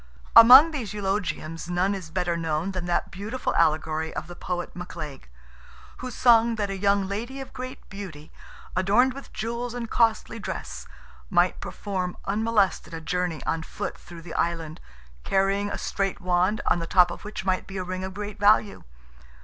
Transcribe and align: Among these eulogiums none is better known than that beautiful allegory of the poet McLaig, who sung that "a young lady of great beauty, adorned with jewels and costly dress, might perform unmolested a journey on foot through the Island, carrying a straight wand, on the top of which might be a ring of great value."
Among 0.35 0.71
these 0.71 0.93
eulogiums 0.95 1.69
none 1.69 1.93
is 1.93 2.09
better 2.09 2.35
known 2.35 2.71
than 2.71 2.85
that 2.85 3.11
beautiful 3.11 3.53
allegory 3.55 4.11
of 4.15 4.25
the 4.25 4.35
poet 4.35 4.73
McLaig, 4.73 5.25
who 5.97 6.09
sung 6.09 6.55
that 6.55 6.71
"a 6.71 6.75
young 6.79 7.07
lady 7.07 7.39
of 7.39 7.53
great 7.53 7.87
beauty, 7.87 8.31
adorned 8.75 9.13
with 9.13 9.31
jewels 9.31 9.75
and 9.75 9.87
costly 9.91 10.39
dress, 10.39 10.87
might 11.29 11.61
perform 11.61 12.17
unmolested 12.25 12.95
a 12.95 12.99
journey 12.99 13.43
on 13.45 13.61
foot 13.61 13.95
through 13.95 14.23
the 14.23 14.33
Island, 14.33 14.81
carrying 15.23 15.69
a 15.69 15.77
straight 15.77 16.19
wand, 16.19 16.61
on 16.65 16.79
the 16.79 16.87
top 16.87 17.11
of 17.11 17.23
which 17.23 17.45
might 17.45 17.67
be 17.67 17.77
a 17.77 17.83
ring 17.83 18.03
of 18.03 18.15
great 18.15 18.39
value." 18.39 18.83